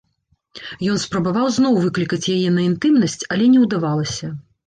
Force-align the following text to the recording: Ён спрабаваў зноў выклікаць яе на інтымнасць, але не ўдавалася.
Ён 0.93 0.97
спрабаваў 1.03 1.47
зноў 1.57 1.77
выклікаць 1.83 2.31
яе 2.37 2.49
на 2.55 2.61
інтымнасць, 2.69 3.21
але 3.35 3.53
не 3.57 3.67
ўдавалася. 3.67 4.27